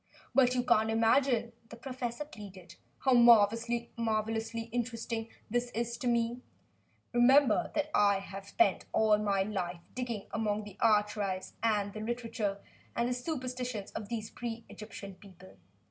"But 0.33 0.55
you 0.55 0.63
can't 0.63 0.89
imagine," 0.89 1.53
the 1.69 1.75
professor 1.75 2.25
pleaded, 2.25 2.73
"how 3.05 3.13
marvelously 3.13 4.63
interesting 4.71 5.29
this 5.47 5.69
is 5.75 5.95
to 5.99 6.07
me. 6.07 6.41
Remember 7.13 7.69
that 7.75 7.91
I 7.93 8.17
have 8.17 8.47
spent 8.47 8.85
all 8.93 9.19
my 9.19 9.43
life 9.43 9.79
digging 9.93 10.23
about 10.31 10.33
among 10.39 10.63
the 10.63 10.77
archives 10.79 11.53
and 11.61 11.93
the 11.93 11.99
literature 11.99 12.61
and 12.95 13.09
the 13.09 13.13
superstitions 13.13 13.91
of 13.91 14.09
these 14.09 14.31
pre 14.31 14.65
Egyptian 14.69 15.13
peoples. 15.13 15.59